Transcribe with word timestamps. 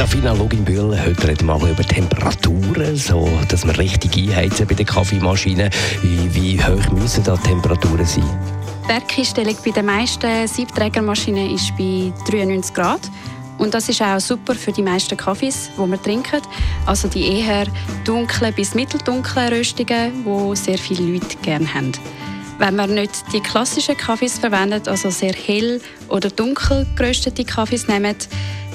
Serafina 0.00 0.32
Loginbühl, 0.32 0.98
heute 0.98 1.28
reden 1.28 1.44
wir 1.44 1.58
mal 1.58 1.70
über 1.72 1.82
Temperaturen, 1.82 2.96
so 2.96 3.28
dass 3.48 3.66
wir 3.66 3.76
richtig 3.76 4.16
einheizen 4.16 4.66
bei 4.66 4.74
der 4.74 4.86
Kaffeemaschine. 4.86 5.68
Wie, 6.00 6.34
wie 6.34 6.58
hoch 6.58 6.90
müssen 6.92 7.22
da 7.22 7.36
Temperaturen 7.36 8.06
sein? 8.06 8.24
Die 8.82 8.88
Werkeinstellung 8.88 9.56
bei 9.62 9.70
den 9.72 9.84
meisten 9.84 10.48
Siebträgermaschinen 10.48 11.54
ist 11.54 11.76
bei 11.76 12.10
93 12.30 12.72
Grad. 12.72 13.02
Und 13.58 13.74
das 13.74 13.90
ist 13.90 14.00
auch 14.00 14.18
super 14.20 14.54
für 14.54 14.72
die 14.72 14.80
meisten 14.80 15.18
Kaffees, 15.18 15.68
die 15.76 15.90
wir 15.90 16.02
trinken. 16.02 16.40
Also 16.86 17.06
die 17.06 17.38
eher 17.38 17.66
dunklen 18.04 18.54
bis 18.54 18.74
mitteldunklen 18.74 19.52
Röstungen, 19.52 20.24
die 20.24 20.56
sehr 20.56 20.78
viele 20.78 21.12
Leute 21.12 21.36
gerne 21.42 21.74
haben. 21.74 21.92
Wenn 22.56 22.74
man 22.74 22.94
nicht 22.94 23.22
die 23.34 23.40
klassischen 23.40 23.98
Kaffees 23.98 24.38
verwendet, 24.38 24.88
also 24.88 25.10
sehr 25.10 25.34
hell 25.34 25.78
oder 26.08 26.30
dunkel 26.30 26.86
geröstete 26.96 27.44
Kaffees 27.44 27.86
nehmen, 27.86 28.16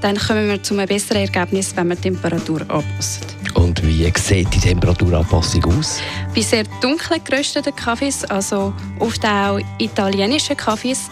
dann 0.00 0.16
kommen 0.16 0.48
wir 0.48 0.62
zu 0.62 0.74
einem 0.74 0.86
besseren 0.86 1.22
Ergebnis, 1.22 1.74
wenn 1.76 1.88
wir 1.88 1.96
die 1.96 2.02
Temperatur 2.02 2.62
anpassen. 2.62 3.22
Und 3.54 3.82
wie 3.86 4.12
sieht 4.16 4.54
die 4.54 4.60
Temperaturanpassung 4.60 5.64
aus? 5.64 6.00
Bei 6.34 6.42
sehr 6.42 6.64
dunkel 6.80 7.20
gerösteten 7.24 7.74
Kaffees, 7.74 8.24
also 8.24 8.74
oft 8.98 9.24
auch 9.24 9.58
italienischen 9.78 10.56
Kaffees, 10.56 11.08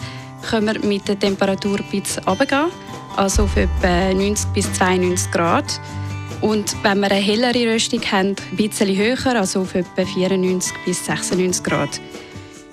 können 0.49 0.67
wir 0.67 0.87
mit 0.87 1.07
der 1.07 1.17
Temperatur 1.17 1.79
ein 1.79 1.85
bisschen 1.89 2.23
runtergehen 2.23 2.69
also 3.15 3.43
auf 3.43 3.55
etwa 3.57 4.13
90 4.13 4.49
bis 4.53 4.71
92 4.73 5.31
Grad. 5.31 5.79
Und 6.41 6.75
wenn 6.83 6.99
wir 6.99 7.11
eine 7.11 7.19
hellere 7.19 7.73
Röstung 7.73 8.01
haben, 8.11 8.35
ein 8.51 8.57
bisschen 8.57 8.95
höher, 8.95 9.35
also 9.35 9.61
auf 9.61 9.73
etwa 9.73 10.05
94 10.05 10.73
bis 10.85 11.05
96 11.05 11.63
Grad. 11.63 12.01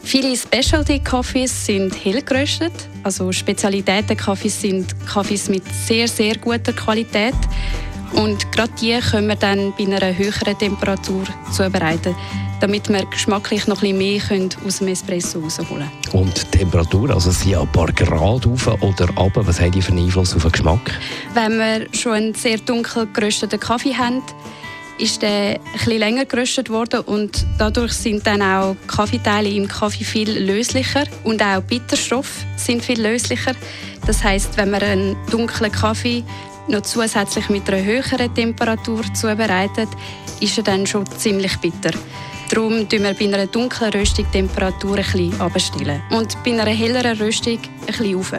Viele 0.02 0.36
Specialty-Kaffees 0.36 1.66
sind 1.66 2.04
hell 2.04 2.22
geröstet. 2.22 2.72
Also 3.02 3.32
Spezialitäten-Kaffees 3.32 4.60
sind 4.60 4.94
Kaffees 5.06 5.48
mit 5.48 5.62
sehr, 5.86 6.08
sehr 6.08 6.36
guter 6.36 6.72
Qualität. 6.72 7.34
Und 8.14 8.50
gerade 8.52 8.72
die 8.80 8.98
können 8.98 9.28
wir 9.28 9.36
dann 9.36 9.72
bei 9.78 9.84
einer 9.84 10.16
höheren 10.16 10.58
Temperatur 10.58 11.24
zubereiten 11.50 12.14
damit 12.62 12.88
wir 12.88 13.04
geschmacklich 13.06 13.66
noch 13.66 13.82
ein 13.82 13.98
bisschen 13.98 14.38
mehr 14.38 14.48
aus 14.64 14.78
dem 14.78 14.88
Espresso 14.88 15.40
rausholen 15.40 15.66
können. 15.66 15.90
Und 16.12 16.54
die 16.54 16.58
Temperatur, 16.58 17.10
also 17.10 17.32
sind 17.32 17.56
ein 17.56 17.66
paar 17.72 17.90
Grad 17.90 18.46
auf 18.46 18.68
oder 18.80 19.08
ab, 19.16 19.32
was 19.34 19.60
hat 19.60 19.74
die 19.74 19.82
für 19.82 19.90
einen 19.90 20.04
Einfluss 20.04 20.32
auf 20.36 20.42
den 20.42 20.52
Geschmack? 20.52 20.92
Wenn 21.34 21.58
wir 21.58 21.88
schon 21.92 22.12
einen 22.12 22.34
sehr 22.34 22.58
dunkel 22.58 23.08
gerösteten 23.12 23.58
Kaffee 23.58 23.94
haben, 23.94 24.22
ist 24.98 25.22
der 25.22 25.56
etwas 25.56 25.86
länger 25.86 26.24
geröstet 26.24 26.70
worden 26.70 27.00
und 27.00 27.44
dadurch 27.58 27.92
sind 27.92 28.26
dann 28.26 28.42
auch 28.42 28.76
Kaffeeteile 28.86 29.48
im 29.48 29.68
Kaffee 29.68 30.04
viel 30.04 30.30
löslicher 30.30 31.04
und 31.24 31.42
auch 31.42 31.62
Bitterstoffe 31.62 32.44
sind 32.56 32.84
viel 32.84 33.00
löslicher. 33.00 33.52
Das 34.06 34.22
heißt, 34.22 34.56
wenn 34.56 34.70
man 34.70 34.82
einen 34.82 35.16
dunklen 35.30 35.72
Kaffee 35.72 36.24
noch 36.68 36.82
zusätzlich 36.82 37.48
mit 37.48 37.68
einer 37.68 37.82
höheren 37.82 38.34
Temperatur 38.34 39.02
zubereitet, 39.14 39.88
ist 40.40 40.58
er 40.58 40.64
dann 40.64 40.86
schon 40.86 41.06
ziemlich 41.18 41.56
bitter. 41.58 41.92
Darum 42.50 42.88
tun 42.88 43.02
wir 43.02 43.14
bei 43.14 43.24
einer 43.24 43.46
dunklen 43.46 43.92
Röstung 43.92 44.26
die 44.28 44.38
Temperatur 44.38 44.98
ein 44.98 45.04
bisschen 45.04 45.40
abstellen. 45.40 46.02
Und 46.10 46.36
bei 46.44 46.52
einer 46.52 46.66
helleren 46.66 47.16
Röstung 47.16 47.58
ein 47.58 47.86
bisschen 47.86 48.14
rauf. 48.14 48.32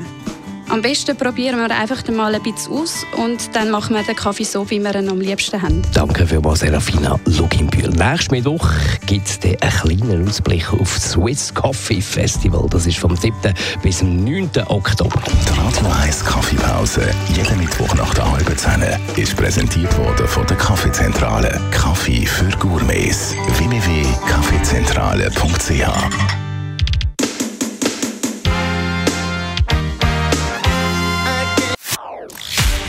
Am 0.73 0.81
besten 0.81 1.15
probieren 1.15 1.59
wir 1.59 1.69
einfach 1.69 2.03
mal 2.07 2.33
ein 2.33 2.41
bisschen 2.41 2.73
aus 2.73 3.05
und 3.17 3.55
dann 3.55 3.69
machen 3.69 3.95
wir 3.95 4.01
den 4.01 4.15
Kaffee 4.15 4.43
so, 4.43 4.67
wie 4.71 4.79
wir 4.79 4.95
ihn 4.95 5.07
am 5.07 5.21
liebsten 5.21 5.61
haben. 5.61 5.83
Danke 5.93 6.25
vielmals, 6.25 6.61
Serafina 6.61 7.19
Luginbühl. 7.25 7.89
Nächsten 7.89 8.33
Mittwoch 8.33 8.67
gibt 9.05 9.27
es 9.27 9.39
einen 9.43 9.59
kleinen 9.59 10.27
Ausblick 10.27 10.73
auf 10.73 10.95
das 10.95 11.11
Swiss 11.11 11.53
Coffee 11.53 12.01
Festival. 12.01 12.65
Das 12.71 12.87
ist 12.87 12.97
vom 12.97 13.15
7. 13.15 13.53
bis 13.83 13.99
zum 13.99 14.23
9. 14.23 14.49
Oktober. 14.65 15.21
Die 15.27 15.59
Radio 15.59 15.85
1 16.01 16.25
Kaffeepause, 16.25 17.03
jeden 17.35 17.59
Mittwoch 17.59 17.93
nach 17.93 18.15
der 18.15 18.31
halben 18.31 18.57
Zehn, 18.57 18.83
ist 19.15 19.37
präsentiert 19.37 19.95
worden 19.99 20.27
von 20.27 20.47
der 20.47 20.57
Kaffeezentrale. 20.57 21.61
Kaffee 21.69 22.25
für 22.25 22.49
Gourmets. 22.57 23.35
www.kaffeezentrale.ch 23.59 26.42